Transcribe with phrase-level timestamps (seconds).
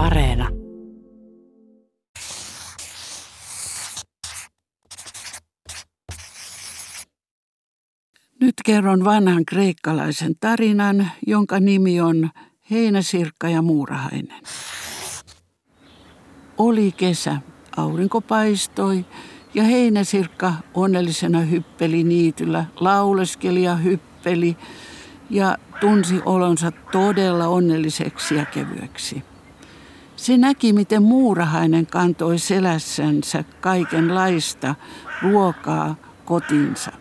[0.00, 0.48] Areena.
[8.40, 12.30] Nyt kerron vanhan kreikkalaisen tarinan, jonka nimi on
[12.70, 14.42] Heinäsirkka ja Muurahainen.
[16.58, 17.36] Oli kesä,
[17.76, 19.04] aurinko paistoi
[19.54, 24.56] ja Heinäsirkka onnellisena hyppeli niityllä, lauleskeli ja hyppeli
[25.30, 29.22] ja tunsi olonsa todella onnelliseksi ja kevyeksi.
[30.16, 34.74] Se näki, miten muurahainen kantoi selässänsä kaikenlaista
[35.22, 36.92] ruokaa kotiinsa.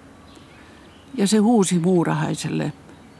[1.17, 2.73] Ja se huusi muurahaiselle,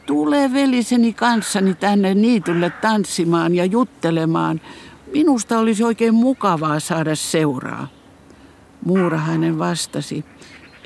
[0.06, 4.60] tule veliseni kanssani tänne niitylle tanssimaan ja juttelemaan.
[5.12, 7.88] Minusta olisi oikein mukavaa saada seuraa.
[8.84, 10.24] Muurahainen vastasi,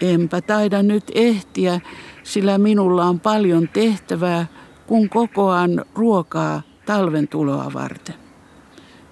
[0.02, 1.80] enpä taida nyt ehtiä,
[2.22, 4.46] sillä minulla on paljon tehtävää,
[4.86, 8.23] kun kokoan ruokaa talven tuloa varten.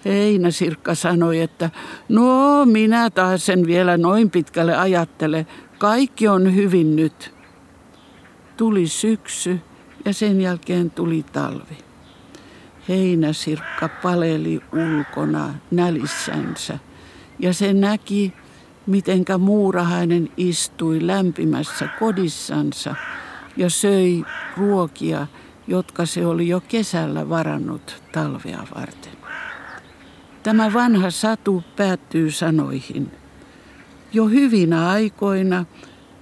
[0.04, 1.70] Heinäsirkka sanoi, että
[2.08, 5.46] no minä taas sen vielä noin pitkälle ajattele.
[5.78, 7.34] Kaikki on hyvin nyt.
[8.56, 9.60] Tuli syksy
[10.04, 11.78] ja sen jälkeen tuli talvi.
[12.88, 16.78] Heinäsirkka paleli ulkona nälissänsä
[17.38, 18.32] ja se näki,
[18.86, 22.94] mitenkä muurahainen istui lämpimässä kodissansa
[23.56, 24.24] ja söi
[24.56, 25.26] ruokia,
[25.66, 29.21] jotka se oli jo kesällä varannut talvea varten.
[30.42, 33.10] Tämä vanha satu päättyy sanoihin.
[34.12, 35.64] Jo hyvinä aikoina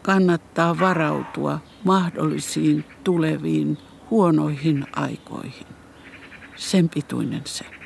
[0.03, 3.79] kannattaa varautua mahdollisiin tuleviin
[4.11, 5.67] huonoihin aikoihin.
[6.57, 7.80] Sen pituinen se.